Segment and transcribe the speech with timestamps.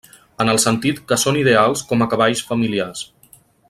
[0.45, 3.09] En el sentit que són ideals com a cavalls familiars.